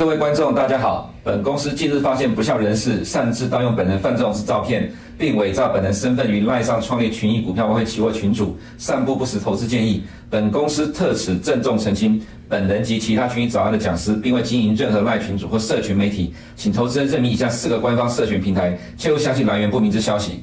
[0.00, 1.12] 各位观众，大家好。
[1.22, 10.02] 本公司近日发现不肖人士擅自盗用本人范仲式照片，并伪造本人身份于赖上创立群益股票外汇期货群组，散布不实投资建议。
[10.30, 12.18] 本公司特此郑重澄清，
[12.48, 20.42] 本人及其他群益早安的讲师，并未经营任何赖群组或社群媒体，请投资人认明以下四个官方社群平台，切勿相信来源不明之消息。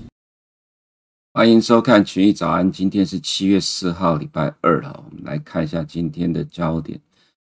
[1.33, 6.99] 欢迎收看群益早安，今天是七月四号，礼拜二哈，我们来看一下今天的焦点。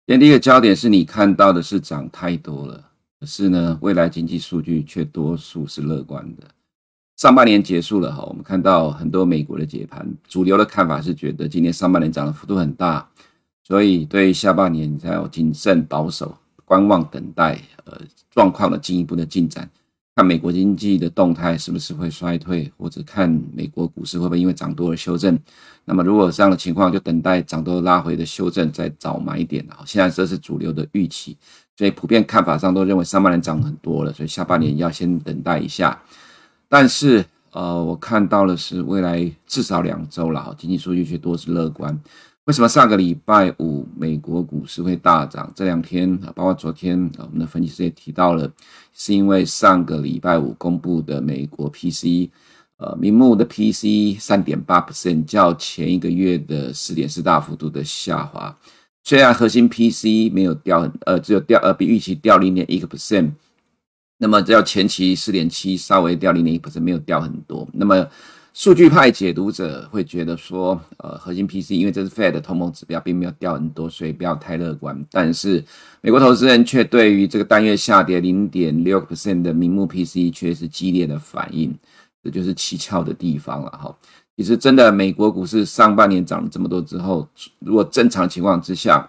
[0.08, 2.82] 今天第一个焦点是你看到的是涨太多了，
[3.20, 6.44] 可是呢，未来经济数据却多数是乐观的。
[7.18, 13.06] 上半年结束了哈，我们看到很多美国的解盘，主流的看法是觉得今年上半年涨的幅度很大，
[13.66, 18.00] 所以对于下半年你才要谨慎保守、观望等待，呃，
[18.32, 19.70] 状况的进一步的进展。
[20.18, 25.38] 看美国经济的动态是不是会衰退，或者看美国股市会不会因为涨多而修正。
[25.86, 29.64] 那么如果这样的情况，就等待涨多拉回的修正，再早买一点。
[29.86, 31.38] 现在这是主流的预期，
[31.76, 36.02] 所以普遍看法上都认为上半年涨很多了，所以下半年要先等待一下。
[36.68, 41.96] 但是呃，我看到的是未来至少两周了，经济数据却多是乐观。
[42.48, 45.52] 为什么上个礼拜五美国股市会大涨？
[45.54, 48.50] 这两天啊包括昨天啊我们的分析师也提到了，
[48.94, 52.30] 是因为上个礼拜五公布的美国 PCE，
[52.78, 58.58] 呃，名目的 P C 三点八 percent，较前一个月的四点四大幅度的下滑。
[59.04, 63.32] 虽然核心 PCE 没有掉，呃，只有掉，呃，比预期掉零点一个 percent，
[64.20, 67.68] 那么较前期四点七稍微掉零点一 percent，没有掉很多。
[67.74, 68.08] 那么
[68.58, 75.06] 数据派解读者会觉得说，呃，核心 P C 因为这是 Fed 的通膨指标，并没有掉很多，所以不要太乐观。
[75.12, 75.64] 但是
[76.02, 81.72] 美国投资人却对于这个单月下跌零点六 percent 的名目 P C 却是激烈的反应，
[82.24, 83.96] 这就是蹊跷的地方了哈。
[84.36, 87.30] 其实真的，美国股市上半年涨了这么多之后，
[87.60, 89.08] 如果正常情况之下，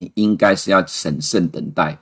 [0.00, 1.98] 你应该是要审慎等待。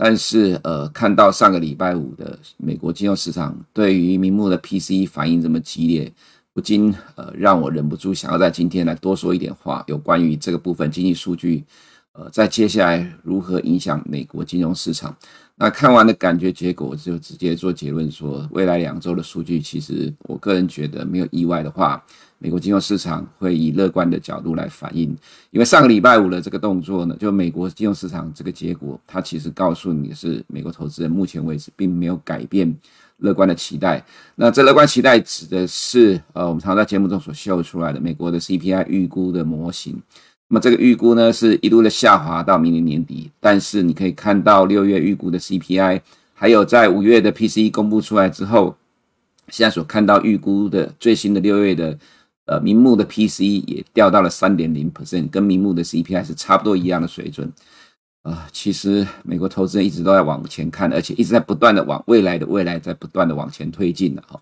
[0.00, 6.12] 但是，呃，看到上个礼拜五的美国金融市场对于明目的 PCE 反应这么激烈，
[6.52, 11.64] 不禁呃让我忍不住想要在今天来多说一点话，有关于这个部分经济数据，
[12.12, 15.16] 呃，在接下来如何影响美国金融市场。
[15.58, 22.02] 那看完的感觉结果，我就直接做结论说，未来两周的数据，其实我个人觉得没有意外的话。
[22.40, 25.08] 美国金融市场会以乐观的角度来反应，
[25.50, 32.72] 因为上个礼拜五的这个动作呢，就美国金融市场这个结果，它其实告诉你是，美国投资人目前为止并没有改变
[33.16, 34.00] 乐观的期待。
[34.36, 40.00] 那这乐观期待指的是，呃，我们常在节目中所秀出来的美国的 CPI 预估的模型。
[40.48, 46.00] 那么这个预估呢，是一路的下滑到明年年底，但是你可以看到六月预估的 CPI，
[46.34, 48.76] 还有在五月的 PCE 公布出来之后，
[49.48, 51.98] 现在所看到预估的最新的六月的。
[52.50, 57.52] 呃，名目的 PCE 也掉到了三点零 percent，跟名目的 CPI 是差不多一样的水准。
[58.22, 64.40] 啊、其实美国投资人一直都在往前看，而且一直在不断的往未来的未来在不断的往前推进的哈。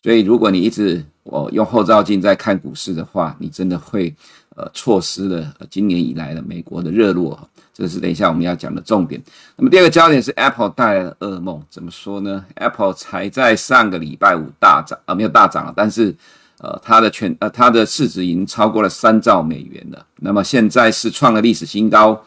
[0.00, 4.14] 所以，如果你一直我用后照镜在看股市的话，你真的会
[4.58, 7.48] 呃错失了今年以来的美国的热络。
[7.72, 9.22] 这是等一下我们要讲的重点。
[9.56, 16.14] 那么第二个焦点是 Apple 带来的噩梦，怎么说呢？Apple 才在上个礼拜五大涨啊、呃，没有大涨了，但是。
[16.60, 20.06] 呃，它的全呃，它的市值已经超过了三兆美元了。
[20.16, 22.20] 那么现在是创了历史新高，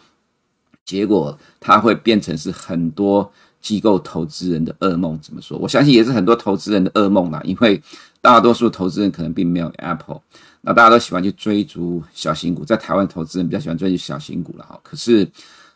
[0.86, 5.20] 结果它会变成是很多机构投资人的噩梦。
[5.22, 5.58] 怎么说？
[5.58, 7.84] 我相信也是很多投资人的噩梦啦，因为
[8.22, 10.22] 大多数投资人可能并没有 Apple，
[10.62, 14.80] 那大家都喜欢去追逐小型股，在台湾投资人比较喜欢追逐小型股了哈。
[14.84, 15.28] 可是，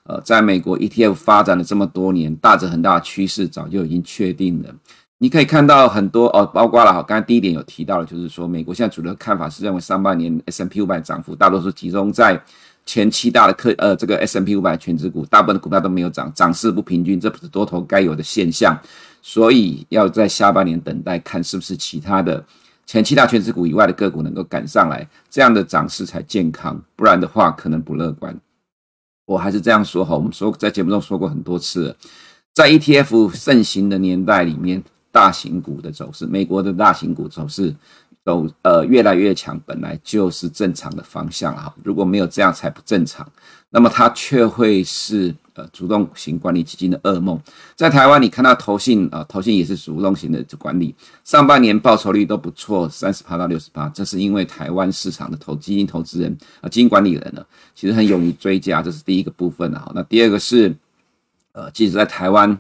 [0.04, 4.70] 呃，在美国 ETF 发展了这么多年，大着很大的趋势早就已经确定了。
[5.18, 12.40] 你可以看到很多哦，包括了哈，刚才第一点有提到的，就是说美国现在主流看法是认为上半年 S&P 五百涨幅大多数集中在
[12.86, 18.78] 前七大的科呃这个 S&P 五百权值股，大部分的股票都没有涨，涨势不平均，这不是多头该有的现象，
[19.22, 22.46] 所以要在下半年等待看是不是其他的
[22.86, 28.40] 前七大权值股以外的个股能够赶上来，这样的涨势才健康，不然的话可能不乐观。
[29.26, 31.96] 我还是这样说哈，我们说在节目中说过很多次了，
[32.54, 34.84] 在 ETF 盛行的年代里面。
[35.16, 37.74] 大型股的走势，美国的大型股走势
[38.26, 41.74] 都呃越来越强，本来就是正常的方向哈。
[41.84, 43.26] 如果没有这样才不正常，
[43.70, 47.40] 那么它却会是呃主动型管理基金的噩梦。
[47.76, 50.94] 在台湾，你看到投信啊，投信也是主动型的管理，
[51.24, 57.46] 上半年报酬率都不错，三十趴到六十趴，这是因为台湾市场的投基金投资人啊，基金管理人呢，
[57.76, 59.92] 其实很勇于追加，这是第一个部分啊。
[59.94, 60.76] 那第二个是
[61.54, 62.58] 呃，即使在台湾。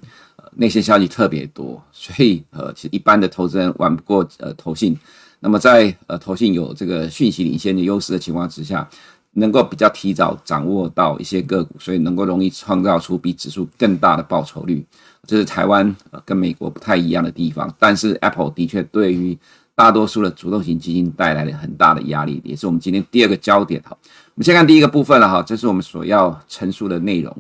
[0.57, 4.97] 内线消息特别多，所以呃，其实一般的投资人玩不过呃投信。
[5.39, 8.87] 那么在呃投信有这个讯息领先的优势的情况之下，
[9.33, 14.85] 能够比较提早掌握到一些个股，所以能够容易创造出比指数更大的报酬率，
[15.27, 17.73] 这是台湾跟美国不太一样的地方。
[17.77, 19.37] 但是 Apple 的确对于
[19.75, 23.81] 大多数的主动型基金带来了很大的压力，也是我们今天第二个焦点。
[23.85, 27.35] 好，我们先看第一个部分了哈，这是我们所要陈述的内容。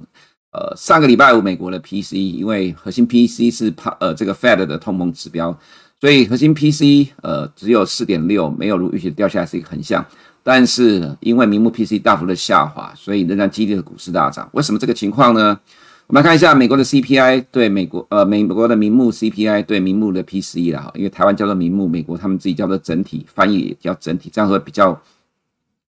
[0.51, 5.57] 呃，上个礼拜五美国的 PCE，因为核心 PCE 是怕呃这个 Fed 的通膨指标，
[6.01, 10.05] 所以核心 P C 呃只有四点六，没有如预期掉下来是一个横向。
[10.43, 14.47] 但是因为名目 P C 大幅的下滑，所以仍然激励了股市大涨。
[14.53, 15.59] 为什么这个情况呢？
[16.07, 25.01] 我们来看一下美国的 CPI 对美国呃美国的名目 CPI 对名目的 PCE 啦，因为台湾叫做名目，美国他们自己叫做整体，翻译也叫整体，这样会比较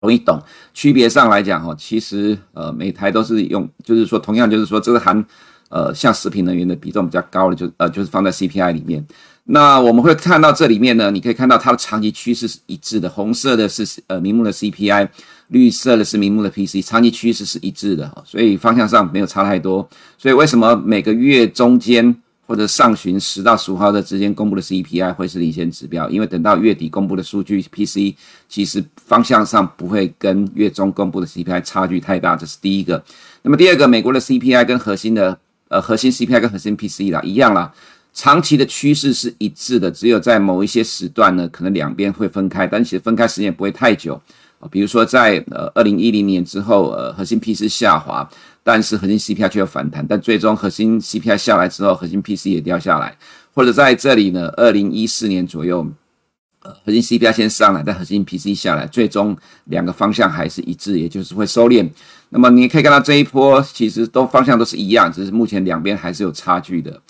[0.00, 0.42] 容易懂。
[0.72, 5.22] 区别上来讲哈，其实呃每台都是用，就是说同样就是说这个含
[5.68, 9.06] 呃像食品能源的比重比较高的，就呃就是放在 CPI 里面。
[9.50, 15.08] 那我们会看到这里面呢，你可以看到它的长期趋势是一致的，红色的是呃明目的 CPI，
[15.48, 19.88] 绿色的是明目的 PC，长期趋势是一致的，所以方向上没有差太多。
[20.18, 22.14] 所以为什么每个月中间
[22.46, 26.10] 或者上旬十到十五号的之间公布的 CPI 会是领先指标？
[26.10, 28.14] 因为等到月底公布的数据 PC，
[28.50, 33.02] 其实方向上不会跟月中公布的 CPI 差距太大，这是第一个。
[33.40, 37.72] 那么第二个，美国的 CPI 跟核心的呃核心 CPI 跟核心 PC 啦一样啦。
[38.18, 44.20] 长期的趋势是一致的，只有在某一些时段呢，可能两边会分开，但其实分开时间也不会太久
[44.58, 44.66] 啊。
[44.72, 48.28] 比如说在呃二零一零年之后，呃核心 PC 下滑，
[48.64, 53.16] 但是核心 CPI 却有反弹，但最终核心 CPI 下来之后，核心 PC 也掉下来。
[53.54, 55.86] 或者在这里呢，二零一四年左右，
[56.64, 59.36] 呃核心 CPI 先上来，但核心 PC 下来，最终
[59.66, 61.88] 两个方向还是一致，也就是会收敛。
[62.30, 67.00] 那么你可以看到这一波其实都方向都是一样，只是目前两边还是有差距的。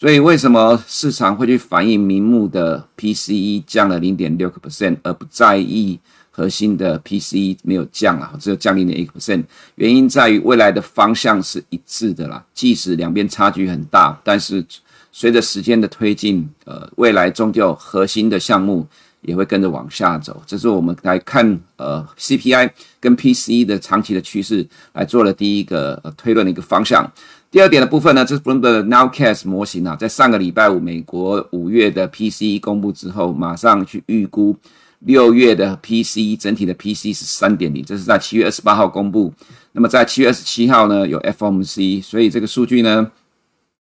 [0.00, 5.98] 所以为什么市场会去反映名目的 PCE 降了零点六个 percent，而不在意
[6.30, 9.44] 核心的 PCE 没有降啊，只有降零点一个 percent？
[9.76, 14.64] 原因在于未来的方向是一致的啦，即使两边差距很大，但是
[15.12, 18.84] 随着时间的推进，呃，未来终究核心的项目
[19.20, 20.42] 也会跟着往下走。
[20.44, 22.68] 这是我们来看呃 CPI
[22.98, 27.10] 跟 PCE 的长期的趋势来做了第一个推论的一个方向。
[27.54, 34.56] 第二点的部分呢，这是 Bloomberg Nowcast 模型啊，在上个礼拜五美国五月的 PCE 公布之后，马上去预估
[34.98, 39.32] 六月的 PCE 整体的 PCE 是三点零，这是在七月二十八号公布。
[39.70, 43.08] 那么在七月二十七号呢，有 FOMC，所以这个数据呢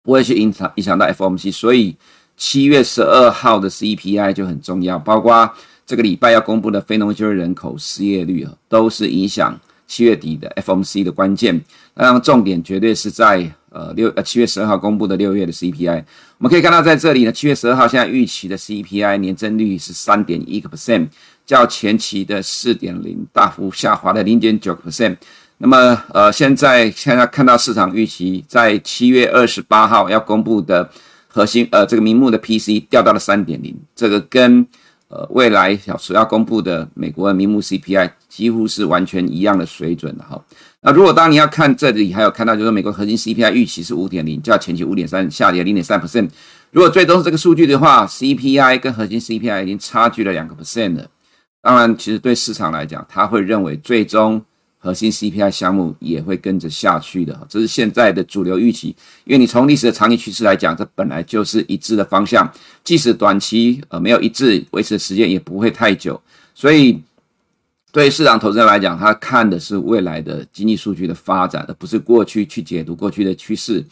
[0.02, 1.96] 不会去影响影响到 FOMC，所以
[2.36, 5.54] 七月十二号的 CPI 就很重要，包括
[5.86, 9.56] 这个礼拜要公布的非农就业人口、失业率啊，都是影响。
[9.88, 11.62] 七月底的 FOMC 的关键，
[11.94, 16.04] 那重点绝对是在呃六呃七月十二号公布的六月的 CPI。
[16.38, 21.10] 我们可以看到在这里呢，七月十二号现在预期的 CPI 年增率是三点一个 percent，
[21.46, 25.18] 较前期的四点零大幅下滑了零点九个 percent。
[25.58, 30.90] 那么呃现在现在看到市场预期在七月二十八号要公布的
[31.28, 34.66] 核心呃这个名目的 PC 掉到了三点零，这个跟
[35.10, 38.12] 呃未来所要公布的美国的名目 CPI。
[38.32, 40.42] 几乎是完全一样的水准的哈。
[40.84, 46.28] 那如果当你要看这里，还有看到就是美国核心 CPI 预期是五点零，较前期五点三下跌零点三 percent。
[46.72, 51.08] 如果最终是这个数据的话，CPI 跟核心 CPI 已经差距了两个 percent 了。
[51.62, 54.44] 当然，其实对市场来讲，他会认为最终
[54.80, 57.40] 核心 CPI 项目也会跟着下去的。
[57.48, 58.96] 这是现在的主流预期，
[59.26, 62.52] 因为你从历史的长期趋势来讲，这本来就是一致的方向。
[62.84, 66.20] 即使短期呃没有一致，维持的时间也不会太久，
[66.56, 67.00] 所以。
[67.91, 73.83] 对市场投资人来讲，他看的是未来的经济数据的发展，而不是过去去解读过去的趋势，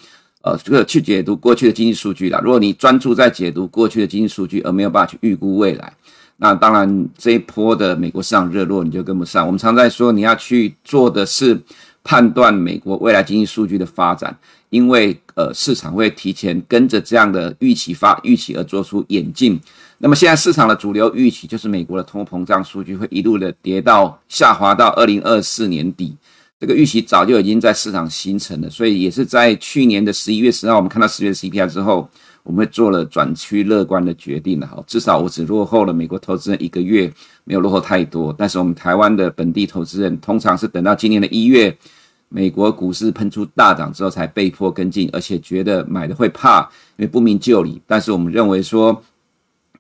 [0.42, 2.40] 呃，这个去解读过去的经济数据啦。
[2.42, 5.94] 如果你专注在解读过去的经济数据，而没有办法去预估未来，
[6.38, 9.46] 那当然这一波的美国市场热络你就跟不上。
[9.46, 11.60] 我们常在说，你要去做的是
[12.02, 14.34] 判断美国未来经济数据的发展，
[14.70, 19.60] 因为呃市场会提前跟着这样的预期发预期而做出演进。
[20.02, 26.16] 那么现在市场的主流预期就是美国的通货膨胀数据会一路的跌到下滑到二零二四年底，
[26.58, 32.10] 这个预期早就已经在市场形成了，所以也是在去年的十一月十号，我们看到十月 CPI 之后，
[32.44, 37.12] 我们会做了转趋乐观的决定了哈，至少我只落后了美国投资人一个月，
[37.44, 41.78] 没有落后太多，但是我们台湾的本地投资人通常是等到今年的一月，
[42.30, 46.62] 美国股市喷出大涨之后才被迫跟进，而且觉得买的会怕，
[46.96, 49.04] 因为不明就里，但是我们认为说。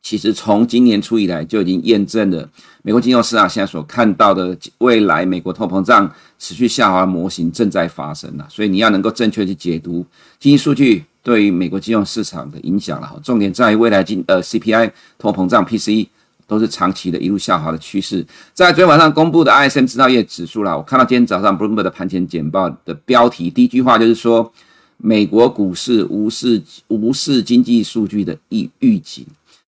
[0.01, 2.49] 其实从今年初以来就已经验证了
[2.81, 10.05] 美国金融市场现在所看到的未来美国通膨胀持续下滑模型正在发生了，所以你要能够正确去解读
[10.39, 13.19] 经济数据对于美国金融市场的影响了。
[13.23, 16.07] 重点在于未来经呃 CPI 通膨胀 PCE
[16.47, 18.25] 都是长期的一路下滑的趋势。
[18.53, 24.51] 在昨天晚上公布的 ISM 制造业指数啦，我看到今天早上 Bloomberg 的盘前简报的标题，第一句话就是说，
[24.97, 29.27] 美国股市无视无视经济数据的预预警。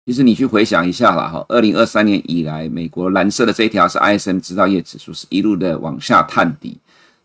[0.10, 6.80] 其实你去回想一下啦，哈，二零二三年以来，美国蓝色的这一条是 ISM 制造业指数，是一路的往下探底。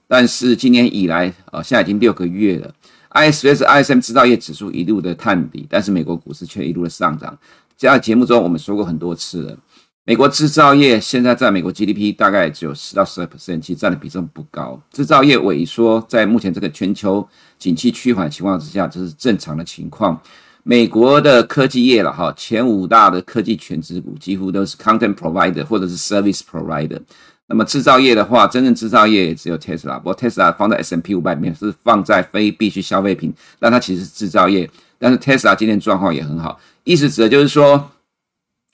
[0.07, 2.71] 但是今年以来，呃，现在已经六个月了
[3.13, 7.35] ，ISM ISM 制造业指数一路的探底，但是美国股市却一路的上涨。
[7.75, 9.57] 在节目中我们说过很多次了，
[10.05, 14.79] 美国制造业现在在美国 GDP 大概只有十到十二 percent，其实占的比重不高。
[14.93, 17.27] 制造业萎缩，在目前这个全球
[17.59, 20.21] 景气趋缓情况之下，这是正常的情况。
[20.67, 26.99] 美国的科技业了哈，前五大的科技权值股几乎都是 content provider 或者是 service provider。
[27.47, 33.31] 那么制造业的话，真正制造业也只有 Tesla，不过 Tesla 放在 S&P 五百里面是放在非必需消费品，
[33.61, 34.69] 但它其实是制造业。
[34.99, 37.91] 但是 Tesla 今天状况也很好，意思指的就是说，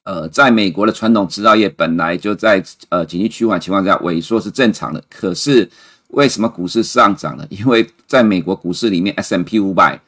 [0.05, 5.03] 呃，在美国的传统制造业本来就在呃经济趋缓情况下萎缩是正常的。
[5.11, 5.69] 可是
[6.11, 7.45] 为什么股市上涨了？
[7.51, 10.01] 因为在美国股市里面 S&P 五百，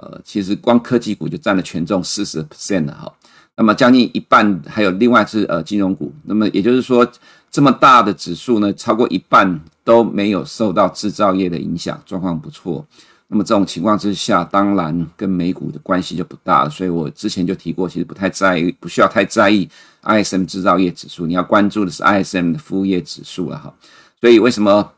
[0.00, 3.12] 呃，其实光科技股就占了权重四十 percent 了哈。
[3.56, 6.12] 那么将近一半还有另外是呃金融股。
[6.24, 7.06] 那么也就是说。
[7.52, 12.86] 这么大的指数呢，超过一半都没有受到制造业的影响，状况不错。
[13.26, 16.68] 那么这种情况之下，当然跟美股的关系就不大。
[16.68, 19.68] 所以我之前就提过，其实不太在意，不需要太在意
[20.04, 23.74] ISM 制造业指数，你要关注的是 ISM 的服务业指数了哈。
[24.20, 24.92] 所以为什么？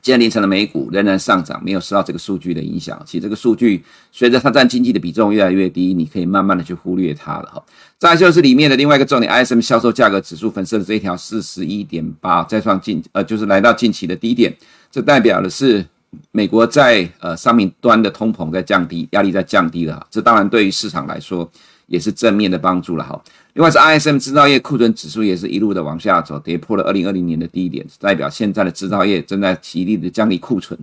[0.00, 3.00] 今天凌晨的美股仍然上涨，没有受到这个数据的影响。
[3.04, 7.62] 其实这个数据随着它占经济的比重越来越低，你可以慢慢的去忽略它了哈。
[7.98, 14.54] 再就是里面的另外一个重点，ISM 销售价格指数粉色的这一条四十一点八，再创近呃就是来到近期的低点，
[14.90, 15.84] 这代表的是
[16.30, 20.06] 美国在呃商品端的通膨在降低，压力在降低了。
[20.10, 21.50] 这当然对于市场来说
[21.88, 23.20] 也是正面的帮助了哈。
[23.54, 30.78] 另外是 ISM 制造业库存指数也是一路的往下走，跌破了二零二零年的低点，代表现在的制造业正在极力的降低库存。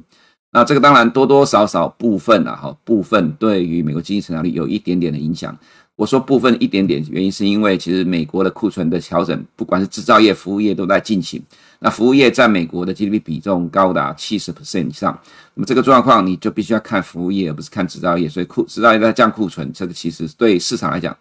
[0.51, 5.57] 那这个当然多多少少部分啊，哈，部分对于美国经济成长率有一点点的影响。
[5.95, 11.41] 我说部分一点点，原因是因为其实美国的库存的调整，不管是制造业、服务业都在进行。
[11.79, 15.17] 那服务业占美国的 GDP 比重高达七十 percent 以上，
[15.53, 18.27] 那么这个状况你就必须要看服务业，而不是看制造业。
[18.27, 21.15] 所以库制造业在降库存，这个其实对市场来讲。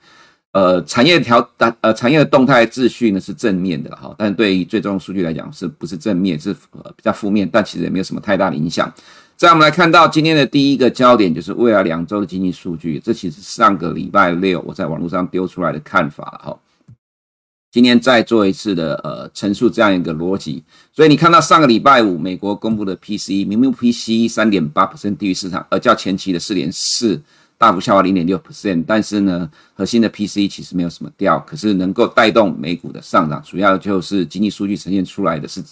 [0.53, 1.45] 呃，产业调
[1.81, 8.93] 呃，产业的动态秩序呢是正面的哈，但是对于最终数据来讲，是不是正面是呃比较负面，但其实也没有什么太大的影响。
[9.45, 16.59] 再我们来看到今天的第一个焦点，就是未来两周的经济数据，这其实上个礼拜六我在网络上丢出来的看法哈。
[17.71, 27.21] 今天再做一次的呃陈述这样一个逻辑，所以你看到上个礼拜五美国公布的 PCE，明明 PCE 三点八 percent 低于市场，而较前期的四点四。
[27.59, 35.63] 大幅下滑零点六 percent，但是呢，核心的 PCE 其实没有什么掉，可是能够带动美股的上涨，主要就是经济数据呈现出来的是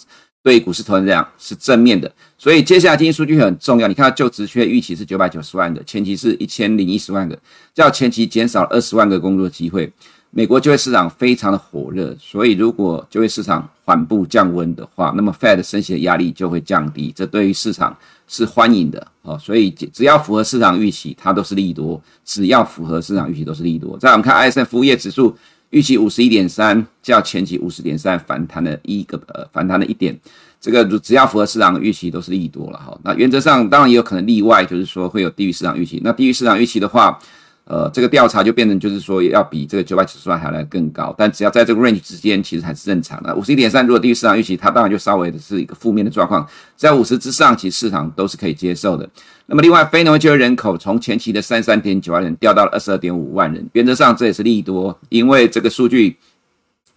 [0.43, 3.87] 对股市投资量是正面的，所以接下来经济数据很重要。
[3.87, 7.39] 你看到就职缺预期是九百九十万的，前期是一千零一十万个，
[7.73, 9.89] 较前期减少二十万个工作机会。
[10.35, 17.95] 美国就业市场非常的火热，所以如果就业市场缓步降温的话，那么 Fed 升息的压力就会降低，这对于市场
[18.27, 19.37] 是欢迎的哦。
[19.37, 23.95] 所以只要符合市场预期，它都是利多；只要符合市场预期，都是利多。
[23.99, 25.37] 再我们看 ISM 服务业指数，
[25.73, 30.15] 预期五十一点三，较前期五十点三反弹了一个呃反弹了一点，
[30.61, 32.95] 这个只要符合市场预期，都是利多了哈。
[33.03, 35.99] 那原则上当然也有可能例外，就是说会有低于市场预期。
[36.03, 37.19] 那低于市场预期的话，
[37.65, 43.33] 呃，这个调查就变成就是说要比这个九百九十万还来更高，但只要在这个 range 之间，其实还是正常的。
[43.35, 46.45] 五十一点三如果低于市场预期，它当然就稍微的是一个负面的状况。
[46.75, 49.09] 在五十之上，其实市场都是可以接受的。
[49.45, 56.17] 那么另外，非农就业人口从前期的三十三点九万人掉到了二十二点五万人，原则上这也是利多，因为这个数据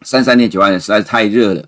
[0.02, 1.64] 三十三点九万人实在是太热了。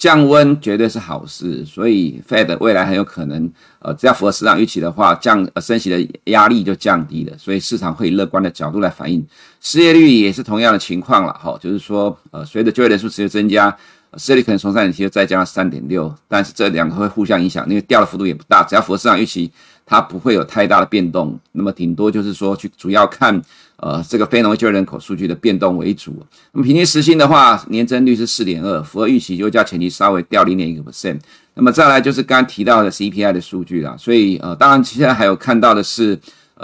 [0.00, 9.22] 降温绝对是好事，所以 Fed 未来很有可能，呃，只要符合市场预期的话，降呃升息的压力就降低了，所以市场会以乐观的角度来反映。
[9.60, 13.76] 失业率也是同样的情况了，哈，就是说，呃，随着就业人数持续增加，
[14.16, 19.50] 失业率可能从三点七再加上三点六，但是这两个会互相影响，因为掉的幅度也不大，只要符合市场预期，
[19.84, 21.38] 它不会有太大的变动。
[21.52, 23.42] 那么顶多就是说去主要看。
[23.82, 26.14] 呃，这个非农就业人口数据的变动为主。
[26.52, 31.18] 那么平均时薪的话，年增率是四点二，符合预期，就较前期稍微掉零点一个 percent。
[31.54, 33.96] 那么再来就是刚刚提到的 CPI 的数据啦。
[33.98, 36.14] 所以呃，当然现在还有看到的是，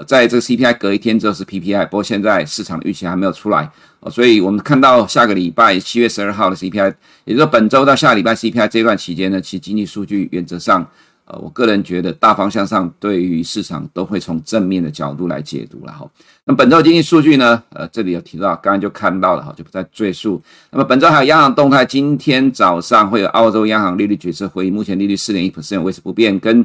[0.05, 3.71] 在这个 CPI 隔一天之后是 PPI，不过现在市场的预期还没有出来。
[4.11, 10.87] 所以我们看到下个礼拜七月十二号的 CPI，也就是本周到下礼拜 CPI 这段期间呢，其经济数据原则上。
[11.29, 16.09] 呃，我个人觉得大方向上对于市场都会从正面的角度来解读了哈。
[16.45, 17.61] 那么本周经济数据呢？
[17.71, 20.41] 呃，这里有提到，刚刚就看到了哈，就不再赘述。
[20.71, 26.65] 那么本周还有央行动态，今天早上会有澳洲央行利率决策会议，目前利率四点一 percent 维持不变，跟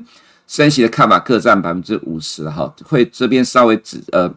[0.52, 2.76] 升息的看法各占百分之五十哈。
[2.84, 4.30] 会这边稍微指呃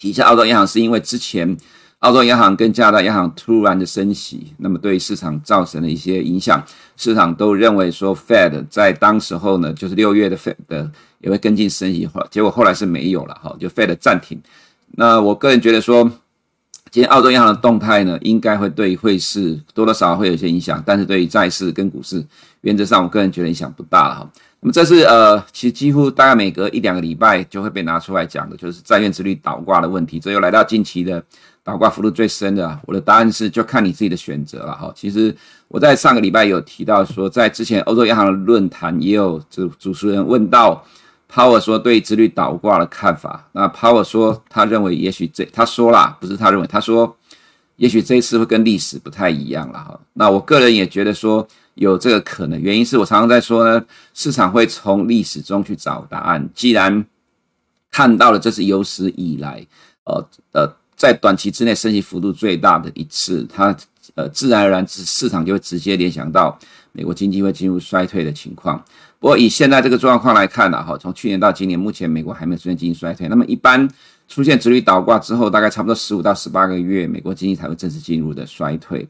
[0.00, 1.56] 提一下澳洲央行，是因为之前。
[2.00, 6.64] 澳洲央行跟加拿大央行突然的升息，那么对市场造成了一些影响。
[6.96, 10.54] 市场都认为说，Fed 在当时候呢，就是六月的 Fed
[11.18, 14.40] 也会跟进升息，结果后来是没有了哈，就 Fed 暂停。
[14.92, 16.10] 那我个人觉得说，
[16.90, 22.24] 今天澳洲央行的动态呢，应该会对汇市多多少少会有些影响，但是对于债市跟股市，
[22.62, 24.30] 原则上我个人觉得影响不大哈。
[24.60, 30.20] 那么这是呃，其实几乎大概每隔一两个礼拜就会被拿出来讲的，就是债券之率倒挂的问题。
[30.20, 31.22] 这又来到近期的。
[31.62, 34.90] 倒挂幅度最深的，我的答案是就看你自己的选择了哈。
[34.96, 35.32] 其实
[35.68, 40.82] 我在上个礼拜有提到说，在之前欧洲央行的论坛也有主主持人问到
[41.30, 43.46] Power 说对殖率倒挂的看法。
[43.52, 47.14] 那 Power 说他认为也许这他说啦，不是他认为，他说
[47.76, 50.00] 也许这次会跟历史不太一样了哈。
[50.14, 51.46] 那我个人也觉得说
[51.80, 53.84] 有这个可能，原因是我常常在说呢，
[54.14, 56.48] 市场会从历史中去找答案。
[56.54, 57.04] 既然
[57.90, 59.66] 看到了这是有史以来
[60.04, 60.76] 呃呃。
[61.00, 63.74] 在短期之内升息幅度最大的一次，它
[64.16, 66.58] 呃自然而然市场就会直接联想到
[66.92, 68.84] 美国经济会进入衰退的情况。
[69.18, 73.26] 不过以现在这个状况来看呢，哈，从去年到今年，目前美国还没有出现经济衰退。
[73.28, 73.88] 那么一般
[74.28, 79.08] 出现直率倒挂之后，大概差不多十五到十八个月，美国经济才会正式进入的衰退。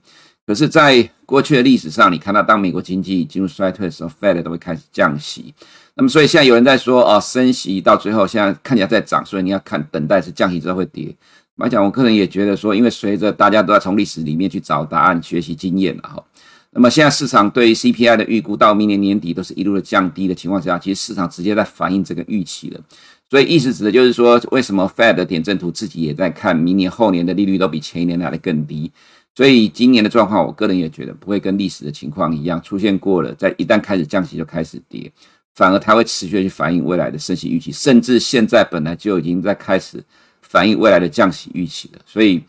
[0.51, 5.55] 可是，在过去的历史上，你看到当美国经济进入衰退的时候，Fed 都会开始降息。
[5.95, 11.15] 那么，所以现在有人在说，哦，升息到最后现在看起来在涨，所以你要看等待是降息之后会跌。
[11.59, 16.21] 来讲，我个人也觉得说，因为随着大家都在从历史里面去找答案、学习经验了哈。
[16.73, 22.81] 那么现在市场对于 CPI 的预估到明年年底都是一路的降低的情况下，其实市场直接在反映这个预期了。
[23.29, 28.91] 所以意思指的就是说，为什么 Fed 的点阵图自己也在看明年后年的利率都比前一年来的更低。
[29.41, 35.11] 所以今年的状况，我个人也觉得不会跟历史的情况一样出现过了，在一旦开始降息就开始跌，
[35.55, 40.05] 反而它会持续去反映未来的升息预期，甚至现在本来就已经在开始。
[40.43, 42.43] 反映未来的降息预期了，所以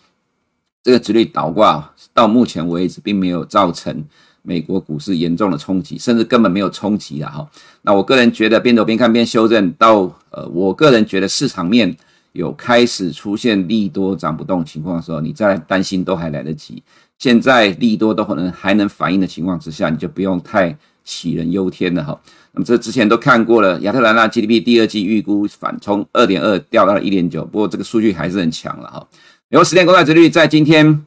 [0.83, 4.03] 这个直率倒挂到目前为止并没有造成
[4.41, 7.49] 美国股市严重的冲击，甚至根本没有冲击了哈。
[7.83, 11.95] 那我个人觉得边走边看边修正到呃，我个人觉得市场面
[12.33, 16.81] 有开始出现利多涨不动情况的时候，你再担心都还来得及。
[17.17, 22.19] 现在利多都可能还能反应的情况之下，你就不用太杞人忧天了哈。
[22.53, 29.07] 那么这之前都看过了，亚特兰大 GDP 第二季预估反冲二点二掉到了一点九，不过这个数据还是很强了哈。
[29.49, 31.05] 美国十年公债殖利率在今天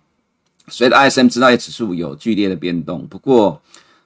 [0.69, 3.61] 随着 ISM 制造业指数有剧烈的变动，不过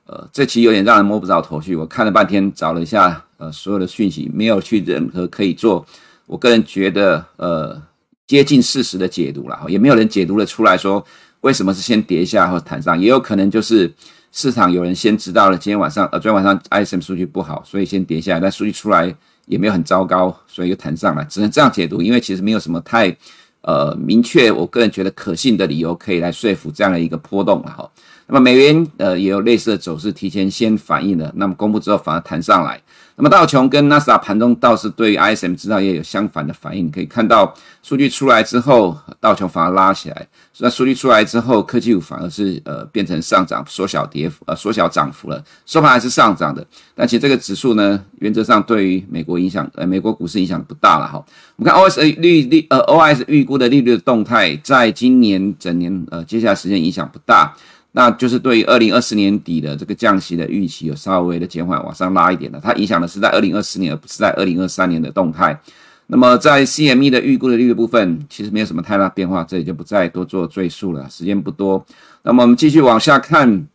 [0.07, 1.77] 呃这期有点让人摸不着头绪。
[1.77, 5.85] 我看了半天，找了一下呃所有的讯息，没有去任何可以做，
[6.29, 7.83] 我个人觉得呃
[8.29, 11.05] 接近事实的解读了哈，也没有人解读得出来说
[11.41, 13.93] 为什么是先跌下或弹上，也有可能就是。
[14.31, 18.39] 市场有人先知道了，今天晚上呃，昨天晚上 ISM 数据不好，所以先跌下来。
[18.39, 19.13] 但数据出来
[19.47, 22.03] 也没有很糟糕，所以又弹上来，只能这样解读。
[22.03, 23.17] 因为其实没有什么太
[23.63, 27.91] 呃明确，我个人觉得可信的理由可以来说服这样的一个波动了哈。
[28.27, 32.79] 那么美元呃也有类似的走势，提前先反应了，那么公布之后反而弹上来。
[33.19, 37.53] 那么道琼跟纳斯达盘中倒是对于 ISM 制造业有相反的反应，你可以看到
[37.83, 40.29] 数据出来之后，道琼反而拉起来。
[40.59, 46.65] 那数据出来之后，科技股反而是呃变成上涨，缩小跌幅，呃缩小涨幅了，收盘还是上涨的。
[46.95, 51.15] 但其实这个指数呢，原则上对于美国影响，呃美国股市影响不大了哈。
[51.57, 57.53] 我们看 OIS 利率呃 OS 预估的利率的动态，在今年整年呃接下来时间影响不大。
[57.99, 62.61] 那就是对于二零二四年底的这个降息的预期有稍微的减缓，往上拉一点的。
[62.61, 65.61] 它影响的是在二零二四年，而不是在二零二三年的动态。
[66.07, 71.85] 那么在 CME 的预估的利率部分，其实没有什么太大变化，这里就不再多做赘述了，时间不多。
[72.23, 73.67] 那么我们继续往下看。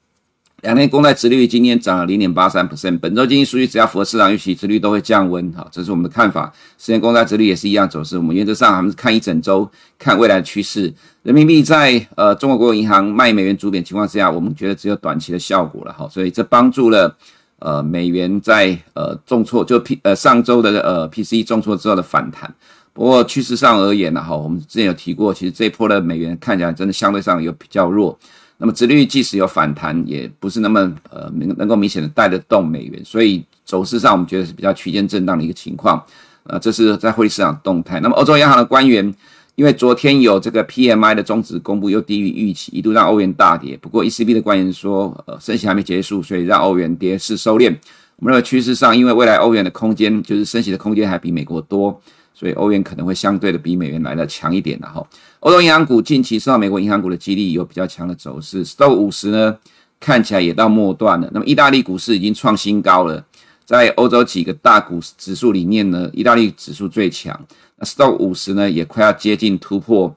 [0.63, 5.51] 两年公债殖率今天涨了零点八三 percent，本周经济数据只要符合市场预期，殖率都会降温。
[5.51, 6.53] 好，这是我们的看法。
[6.77, 8.17] 十年公债殖率也是一样走势。
[8.17, 10.93] 我们原则上还是看一整周，看未来的趋势。
[11.23, 15.93] 人民币在呃中国国有银行卖美元主贬情况之下，我们觉得只有短期的效果了。
[15.97, 17.13] 好，所以这帮助了
[17.59, 22.49] 呃美元在呃重挫就 P 呃上周的呃 PCE 重挫之后的反弹。
[22.93, 28.17] 不过趋势上而言呢，哈，我们之前有提过，其实这一波的美元看起来真的相对上有比较弱。
[28.57, 36.01] 那么，殖利率即使有反弹，也不是那么呃能能够明显的带得动美元，所以走势上我们觉得是比较区间震荡的一个情况。
[36.43, 37.99] 呃，这是在汇率市场动态。
[37.99, 39.13] 那么，欧洲央行的官员
[39.55, 43.77] 因为昨天有这个 PMI 的终值公布又低于预期，一度让欧元大跌。
[43.77, 47.73] 不过，ECB 的官员说，呃，升息还没结束，所以让欧元跌势收敛。
[48.17, 52.01] 我们认为趋势上，因为未来欧元的空间就是升息的空间还比美国多，
[52.43, 54.77] 所以欧元可能会相对的比美元来的强一点。
[54.81, 55.07] 然后，
[55.39, 58.65] 欧洲银行股近期受到美国银行股的激励，有比较强的走势。
[58.65, 59.57] STOXX 五十呢，
[59.97, 61.29] 看起来也到末段了。
[61.31, 63.25] 那么，意大利股市已经创新高了，
[63.63, 67.39] 在欧洲几个大股指数里面呢，意大利指数最强。
[67.77, 70.13] 那 STOXX 五十呢，也快要接近突破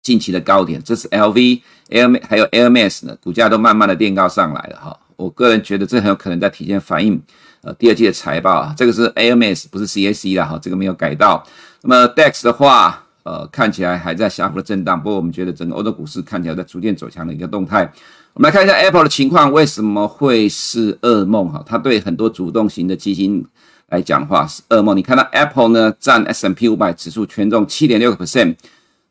[0.00, 0.80] 近期的高点。
[0.84, 4.96] 这是 LV、L 还有 L M S 呢，股价都慢慢的垫高上来了哈。
[5.16, 7.20] 我个人觉得这很有可能在提前反映
[7.62, 11.42] 呃第二季的财报啊，这个是 AMS 不是 CAC 啦哈，这个没有改到。
[11.82, 17.90] 那么 DAX 的话，呃看起来还在小幅的震荡，不过我们觉得整个欧洲股市看起来在逐渐走强的一个动态。
[18.34, 21.62] 我们来看一下 Apple 的情况，为什么会是噩梦哈？
[21.66, 23.44] 它对很多主动型的基金
[23.90, 24.96] 来讲的话是噩梦。
[24.96, 28.56] 你看到 Apple 呢占 S&P 500指数权重七点六个 percent。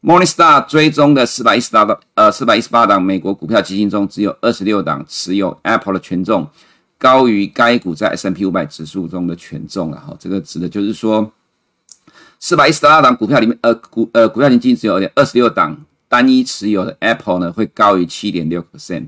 [0.04, 6.50] Morningstar 追踪的四百一十八档，呃，四百一十八档美国股票基金中，只有二十六档持有 Apple 的权重
[7.02, 10.16] 高于该股在 S M P 五百指数中的权重了哈。
[10.20, 11.32] 这个指的就是说，
[12.40, 19.08] 四百一十二档股票里面，呃，股呃股票基金只有二十六档单一持有的 Apple 呢，会高于七点六 percent。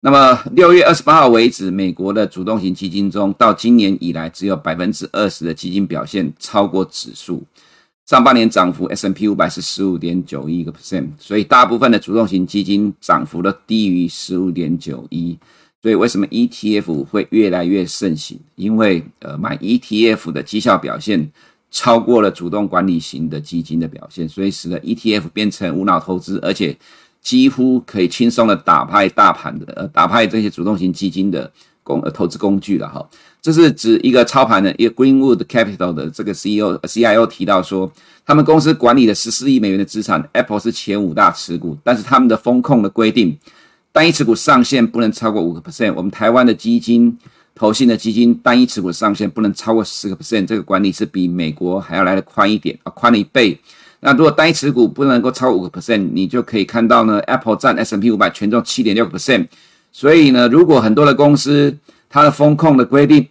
[0.00, 7.44] 那么六月二十八号为止，美国的主动型基金中，到今年以来只有百分之二十的基金表现超过指数。
[8.06, 15.36] 上半年涨幅 S M P 五百是十五点九一个 percent，所以大部分的主动型基金涨幅都低于十五点九一。
[15.86, 18.36] 所以为什么 ETF 会越来越盛行？
[18.56, 21.30] 因为呃买 ETF 的绩效表现
[21.70, 26.76] 超过了主动管理型的基金的表现，所以使得 ETF 变成无脑投资，而且
[27.22, 31.48] 几乎可以轻松的打败大盘的呃打败这些主动型基金的
[31.84, 33.08] 工呃投资工具了哈。
[33.40, 37.88] 这是指一个操盘的一个 Greenwood Capital 的这个 CEO CIO 提到说，
[38.24, 43.38] 他们公司管理的十四亿美元的资产，Apple 是前五大持股，但是他们的风控的规定，
[43.96, 45.90] 单一持股上限不能超过五个 percent。
[45.94, 47.16] 我们台湾的基金、
[47.54, 53.58] 投信的基金单一持股上限不能超过十个 percent，这个管理是比美国还要来得宽一点啊，宽了一倍。
[54.00, 59.46] 那如果单一持股不能够超过五个 percent，你就可以看到呢，Apple 占 S&P 五百权重七点六个 percent。
[59.90, 61.74] 所以呢，如果很多的公司，
[62.10, 63.26] 它的风控的规定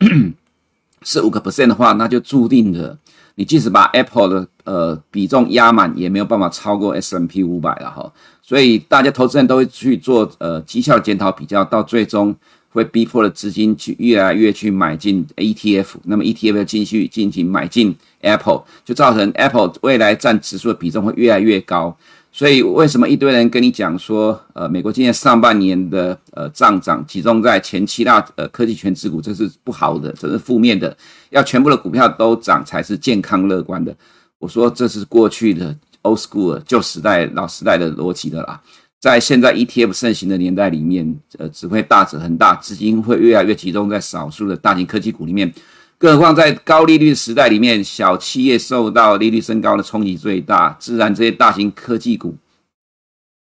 [1.06, 2.98] 是五个 percent 的话，那就注定了
[3.36, 8.12] 你即使把 Apple 的呃比重压满，也没有办法超过 S M P 五百了哈。
[8.42, 12.36] 所以大家投资人都会去做呃绩效检讨比较，到最终
[12.70, 21.98] 会逼迫了资金去越来越去买进 ETF，那么 ETF 要继续进行买进 Apple，就造成 Apple 未来占指数的比重会越来越高。
[22.38, 30.94] 所以为什么一堆人跟你讲说，呃，美国今年上半年的呃上涨集中在前七大呃科技权值股，这是不好的，这是负面的，
[31.30, 33.96] 要全部的股票都涨才是健康乐观的。
[34.38, 38.60] 我说这是过去的 old school 旧时代老时代的逻辑的啦，
[39.00, 45.50] 在现在 ETF 盛行的年代里面，呃，只会大者很大，资金会越来越集中在少数的大型科技股里面。
[45.98, 52.36] 更何况在高利率时代里面，小企业受到利率升高的冲击最大，自然这些大型科技股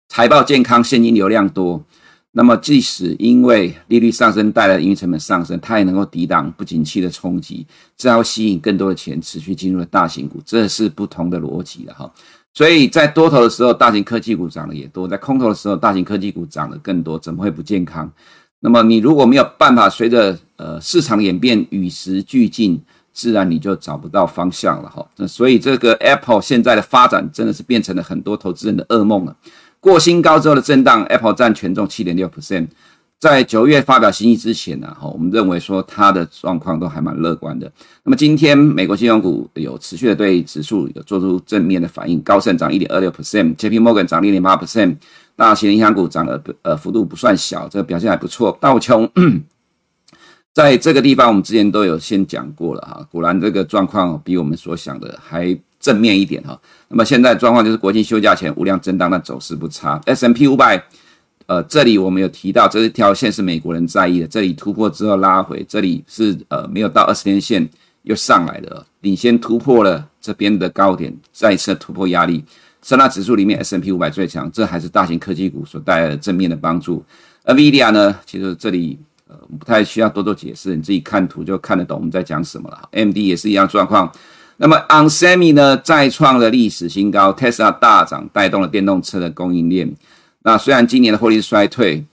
[0.08, 1.84] 财报健康、现金流量多，
[2.32, 7.66] 那么即使因为利率上升带来的营运成本上升，它也能够抵挡不景气的冲击，
[7.98, 12.10] 这样吸引更多的钱持续进入了大型股，这是不同的逻辑的哈。
[12.54, 18.10] 所以在多头的时候，大型科技股涨得也多；在空头的时候，大型科技股涨得更多，怎么会不健康？
[18.62, 22.82] 那么你如果没有办法随着呃市场演变与时俱进，
[23.14, 25.06] 自然你就找不到方向了哈。
[25.18, 29.36] 那所以这个 Apple 现在的发展真的是变成了很多投资人的噩梦了。
[29.80, 32.68] 过新高之后的震荡，Apple 占权重七点六 percent，
[33.20, 37.72] 在九月发表新意之前呢，哈，我们认为说它的状况都还蛮乐观的。
[38.04, 44.98] 那么今天美国金融股有持续的对指数有做出正面的反应，高盛涨一点二六 percent，JP Morgan 涨零点八 percent。
[45.38, 48.58] 大型银行股涨的呃幅度不算小，这个表现还不错。
[48.62, 49.10] 道琼
[50.54, 56.58] 在这个地方，我们之前都有先讲过了哈，果然这个状况比我们所想的还正面一点哈。
[56.88, 60.00] 那么现在状况就是国庆休假前无量震荡，但走势不差。
[60.06, 60.82] S&P 500，
[61.48, 67.68] 呃，这里我们有提到，这一条线是美国人在意的，这里突破之后拉回，这里是呃没有到二十天线
[68.04, 72.44] 又上来的，领先突破了这边的高点，再次突破压力。
[72.82, 77.04] 三大指数里面，S&P 五百最强，这还是大型科技股所带来的正面的帮助。
[77.46, 82.90] NVIDIA 呢，其实这里呃不太需要多做解释，你自己看图就看得懂我们在讲什么了。
[82.92, 84.12] M D 也是一样状况。
[84.58, 89.92] 那么 ON Semi 呢，再创了历史新高，Tesla 大涨，带动了电动车的供应链。
[90.46, 92.06] 那虽然今年的获利是衰退，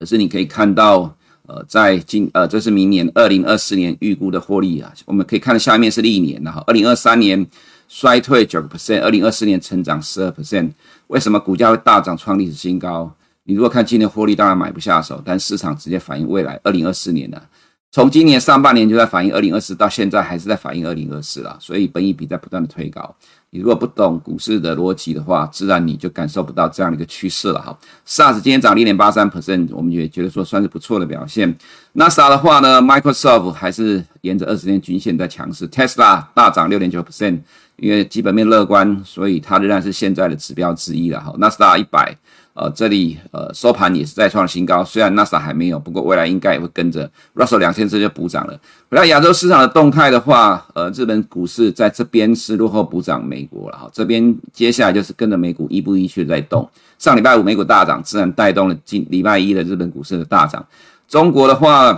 [0.00, 1.14] 可是你可以看到，
[1.46, 7.46] 呃，在今呃这是明年二零二四年预估的获利啊，我们可以看到下面是历年，然后二零二三年。
[7.90, 10.70] 衰退九个 percent，二零二四年成长十二 percent，
[11.06, 13.10] 为什么股价会大涨创历史新高？
[13.44, 17.42] 你如果看今年获利，当然买不下手，但市场直接反映未来二零二四年的
[17.90, 23.14] 从今年上半年就在反映二零二四，到现在还是在反映二零二四啦，所以本益比在不断的推高。
[23.48, 27.76] 你如果不懂股市的逻辑的话，自然你就感受不到这样的一个趋势了哈。
[28.06, 31.56] SARS 今天涨零点八三 percent，我们也觉得说算是不错的表现。
[31.94, 37.40] 纳斯达的话呢，Microsoft 还是沿着二十天均线在强势，Tesla 大涨六点九 percent，
[37.76, 41.34] 因为基本面乐观，所以它仍然是现在的指标之一了哈。
[41.38, 42.14] 纳斯达一百。
[42.58, 48.60] 呃，这里呃收盘也是再创新高，虽然纳斯达还没有，不过未来应该也会跟着 Russell 两千这就补涨了。
[48.90, 56.68] 回到亚洲市场的动态的话，呃，日本股市在这边是落后补涨美国了哈，这边接下来就是跟着美股一步一趋在动。
[56.98, 60.66] 上礼拜五美股大涨，自然带动了今礼拜一的日本股市的大涨。
[61.06, 61.92] 中国的话，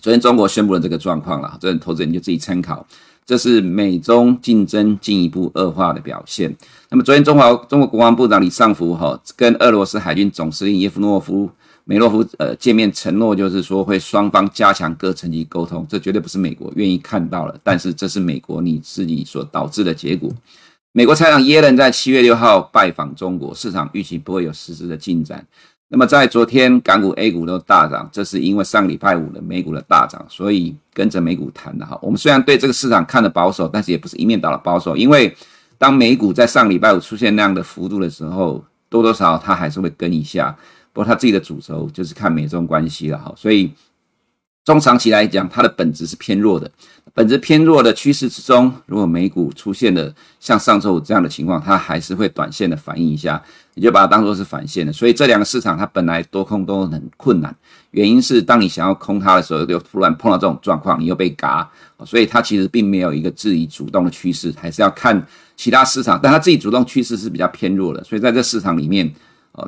[0.00, 2.86] 昨天中国宣布了这个状况了，这投资人就自己参考。
[3.28, 6.56] 这是美中竞争进一步恶化的表现。
[6.88, 11.50] 那么，昨天中华中国国防部长李尚福哈跟俄罗斯海军总司令耶夫诺夫
[11.84, 15.86] 梅洛夫呃见面，承诺就是说会双方加强各层级沟通。
[15.90, 20.32] 这绝对不是美国愿意看到了，但是这是美国你自己所导致的结果。
[20.92, 25.46] 美国财长耶伦在七月六号拜访中国，市场预期不会有实质的进展。
[25.88, 31.98] 那么在昨天港股 A 股都大涨，这是因为上礼拜五的美股的大涨，所以跟着美股谈的哈。
[32.02, 35.34] 我们虽然对这个市场看的保守，但是也不是一面倒的保守，因为
[35.78, 40.54] 当美股在上礼拜五出现那样的幅度的时候，多多少少它还是会跟一下。
[40.92, 43.72] 不过它自己的主轴就是看美中关系了哈，所以。
[44.64, 46.70] 中长期来讲，它的本质是偏弱的。
[47.14, 53.42] 本质偏弱的趋势之中，如果美股出现了像上周五这样的情况，它还是会短线的反应一下，
[53.78, 54.92] 你就把它当做是反线的。
[54.92, 57.54] 所以这两个市场它本来多空都很困难，
[57.92, 61.70] 原因是当你想要空它的时候，又突然碰到这种状况，你又被嘎。
[62.04, 66.18] 所以它其实并没有一个自己主动的趋势，还是要看其他市场。
[66.22, 69.14] 但它自己主动趋势是比较偏弱的，所以在这市场里面。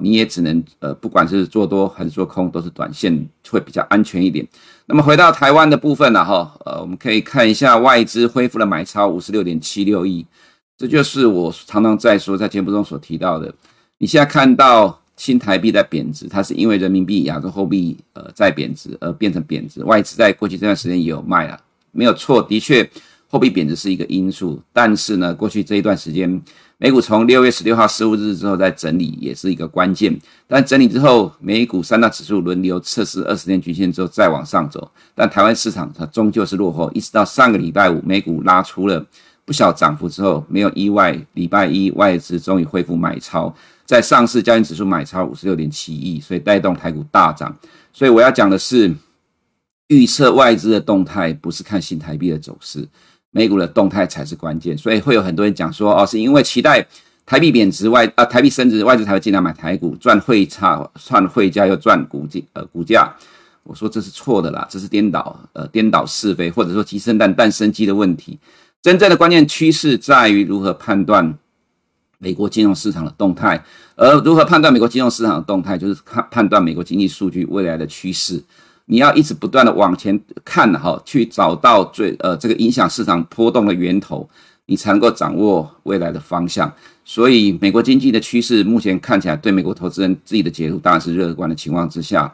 [0.01, 4.47] 你也只能呃，不管是做多还是做空，都是短线会比较安全一点。
[4.87, 10.25] 那么回到台湾的部分了哈，呃，我们可以看一下外资恢复了买超五十六点七六亿，
[10.79, 13.53] 这就是我常常在说在节目中所提到的。
[14.03, 19.85] 你现在看到新台币在贬值，它是因为人民币、亚洲货币呃在贬值而变成贬值。
[19.85, 21.61] 外资在过去这段时间也有卖了，
[21.93, 22.89] 没有错，的确
[23.29, 26.43] 货币贬值是一个因素，但是呢，过去这一段时间。
[26.79, 30.19] 美股从六月十六号十五日之后再整理，也是一个关键。
[30.49, 34.91] 但整理之后，美股三大指数轮流测试二十天均线之后再往上走。
[35.15, 39.05] 但台湾市场它终究是落后，一直到上个礼拜五，美股拉出了
[39.45, 43.55] 不小涨幅之后，没有意外，礼拜一外资终于恢复买超，
[43.91, 47.53] 在上市交易指数买超五十六点七亿，所以带动台股大涨。
[47.93, 48.95] 所以我要讲的是，
[49.89, 52.87] 预测外资的动态，不是看新台币的走势。
[53.33, 56.87] 美股的动态才是关键，所以会有很多人讲说，哦，是因为期待
[57.27, 63.13] 台币贬值外，啊，台币升值，外资才会进来买台股，赚汇差，赚汇价又赚股价，呃，股价。
[63.65, 68.39] 我说这是错的啦，这是颠倒，呃，颠倒是非，或者说鸡生蛋，蛋生鸡的问题。
[68.81, 71.37] 真正的关键趋势在于如何判断
[72.23, 73.61] 美国金融市场的动态，
[73.97, 78.41] 而如何判断美国金融市场的动态，就是看判断美国经济数据未来的趋势。
[78.85, 84.29] 你要一直不断的往前看哈，去找到最呃这个影响市场波动的源头，
[84.67, 86.71] 你才能够掌握未来的方向。
[87.05, 92.33] 所以，美国经济的趋势目前看起来，对美国投资人自己的解读当然是乐观的情况之下，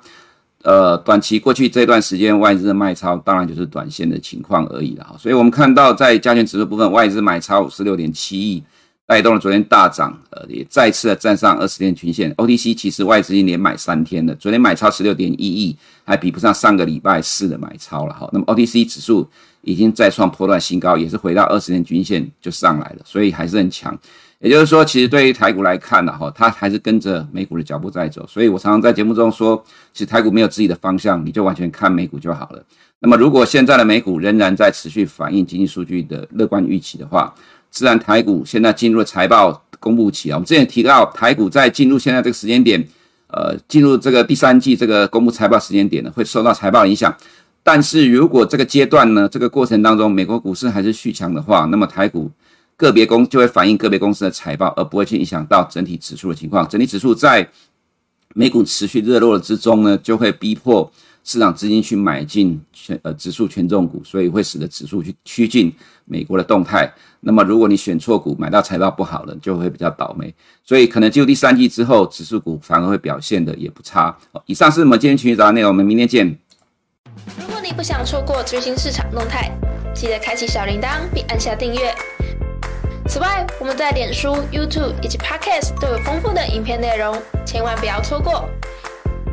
[0.62, 5.14] 呃，短期过去这段时间外资的卖超，当然就是短线的情况而已了哈。
[5.18, 8.62] 所以我们看到在加权指数部分，外资买超五十六点七亿。
[9.06, 12.34] 带动了昨天大涨，呃，也再次的站上二十天均线。
[12.34, 18.28] OTC 其实外资已经连买三天了，昨天买超十六点一亿，还比不上上个礼拜四的买超了哈。
[18.32, 19.28] 那么 OTC 指数
[19.62, 23.96] 已经再创波段新高，也是回到二十天均线就上来了，所以还是很强。
[24.40, 28.26] 也就是说，其实对于台股来看呢，哈，它还是跟着美股的脚步在走。
[28.26, 32.62] 所以我常常在节目中说，其实台股没有自己的方向，你就完全看美股就好了。
[32.98, 37.32] 那么如果现在的美股仍然在持续反映经济数据的乐观预期的话，
[37.76, 42.82] 自然台股现在进入了财报公布期啊，我们之前提到台股在进入现在这个时间点，
[43.26, 47.14] 呃，进入这个第三季这个公布财报时间点呢，会受到财报影响。
[47.62, 52.30] 但是如果这个阶段呢，这个过程当中，美国股市还是续强的话，那么台股
[52.78, 56.66] 个别公就会反映个别公司的财报，而不会去影响到整体指数的情况。
[56.66, 57.46] 整体指数在
[58.34, 60.90] 美股持续热络之中呢，就会逼迫。
[61.24, 65.72] 市场资金去买进权呃指数权重股，所以会使得指数去趋近
[66.06, 66.90] 美国的动态。
[67.20, 70.34] 那么如果你选错股，买到财报不好了，就会比较倒霉。
[70.64, 74.16] 所以可能进入第三季之后，指数股反而会表现的也不差。
[74.46, 76.38] 以上是我们今天群益早安内容，我们明天见。
[77.38, 79.50] 如果你不想错过最新市场动态，
[79.94, 81.94] 记得开启小铃铛并按下订阅。
[83.08, 88.48] 此外，我们在脸书、YouTube 以及 Podcast 都有丰富的影片内容，千万不要错过。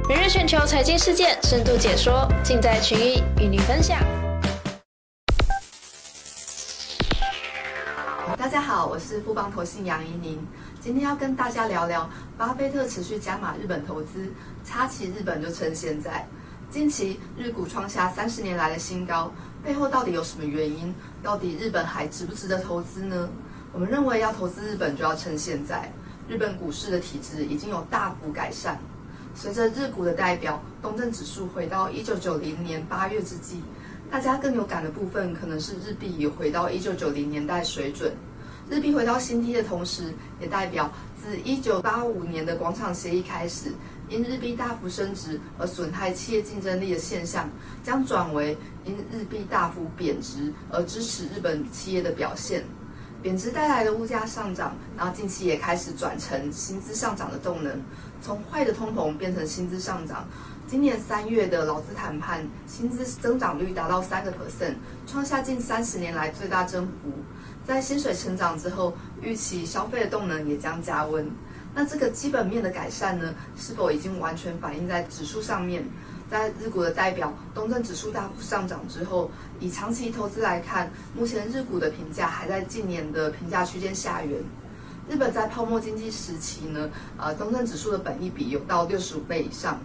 [0.07, 3.97] 每日全球财经事件深度解说，尽在群益与您分享。
[8.73, 10.39] 好，我是富邦投信杨怡宁，
[10.81, 14.27] 今天要跟大家聊聊巴菲特持续加码日本投资，
[14.65, 16.27] 插旗日本就趁现在。
[16.71, 19.31] 近期日股创下三十年来的新高，
[19.63, 20.91] 背后到底有什么原因？
[21.21, 23.29] 到底日本还值不值得投资呢？
[23.71, 25.93] 我们认为要投资日本就要趁现在，
[26.27, 28.79] 日本股市的体质已经有大幅改善。
[29.35, 33.61] 随着日股的代表东证指数回到一九九零年八月之际，
[34.09, 38.11] 大家更有感的部分可能是日币也回到一九九零年代水准。
[38.69, 43.71] 日币回到新低的同时，也代表自一九八五年的广场协议开始，
[44.09, 47.49] 因日币大幅升值而损害企业竞争力的现象，
[47.83, 52.63] 将转为因日币大幅贬值而支持日本企业的表现。
[53.21, 57.81] 贬值带来的物价上涨，然后近期也开始转成薪资上涨的动能，
[58.23, 60.25] 从坏的通膨变成薪资上涨。
[60.65, 67.11] 今年三月的劳资谈判，薪资增长率达到三个 percent，创下近三十年来最大增幅。
[67.67, 71.29] 在薪水成长之后，预期消费的动能也将加温。
[71.75, 75.85] 那这个基本面的改善呢，是否已经完全反映在指数上面？
[76.31, 84.41] 在日股的代表东证指数大幅上涨之后，以长期投资来看，目前日股的评价还在近年的评价区间下缘。
[85.09, 89.79] 日本在泡沫经济时期呢，呃，东证指数的本益比有到六十五倍以上，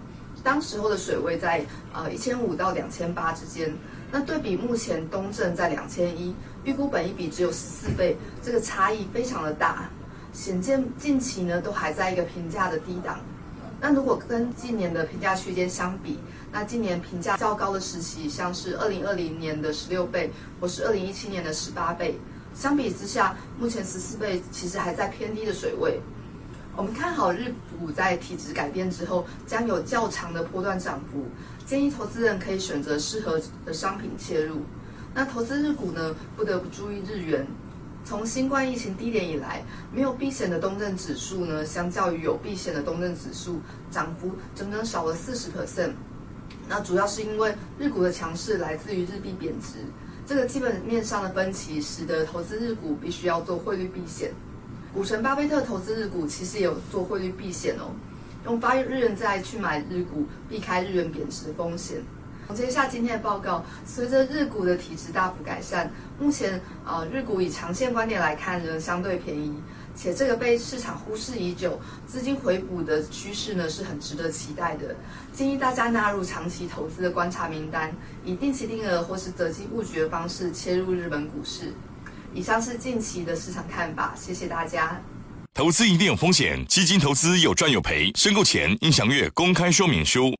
[0.45, 3.73] 当时候的水位在呃一千五到两千八之间。
[4.11, 9.91] 那对比目前东证在两千一，预估本益比只有十四倍，这个差异非常的大，
[10.33, 13.21] 显见近期呢都还在一个评价的低档。
[13.81, 16.19] 那如果跟近年的评价区间相比，
[16.51, 22.19] 那今年评价较高的时期，像是二零二零年的十六倍，或是二零一七年的十八倍，
[22.59, 26.01] 相比之下，目前十四倍其实还在偏低的水位。
[26.77, 31.25] 我们看好日股在体质改变之后，将有较长的波段涨幅，
[31.65, 34.63] 建议投资人可以选择适合的商品切入。
[35.15, 37.47] 那投资日股呢，不得不注意日元。
[38.05, 39.63] 从新冠疫情低点以来，
[39.95, 45.93] 没有避险的东证指数呢，相较于有避险的东证指数，涨幅整整少了四十 percent。
[46.69, 49.79] 那主要是因为日股的强势来自于日币贬值，
[50.29, 54.31] 这个基本面上的分歧，使得投资日股必须要做汇率避险。
[54.93, 57.89] 股神巴菲特投资日股其实也有做汇率避险哦，
[58.45, 62.03] 用发日元债去买日股，避开日元贬值的风险。
[62.47, 69.55] 总结一下今天的报告，随着日股的体质大幅改善，目前呃日股以长线观点来看仍相对便宜，
[70.01, 74.95] 且这个被市场忽视已久，资金回补的趋势呢是很值得期待的。
[75.35, 77.93] 建议大家纳入长期投资的观察名单，
[78.25, 81.75] 以定期定额或是择机布局的方式切入日本股市。
[82.33, 85.03] 以上是近期的市场看法，谢谢大家。
[85.55, 90.33] 投资一定有风险，基金投资有赚有赔，申购前应详阅公开说明书。